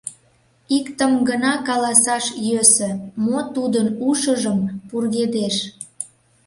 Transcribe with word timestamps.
Иктым 0.77 1.13
гына 1.29 1.53
каласаш 1.67 2.25
йӧсӧ: 2.47 2.89
мо 3.25 3.37
тудын 3.55 3.87
ушыжым 4.09 4.59
пургедеш? 4.87 5.55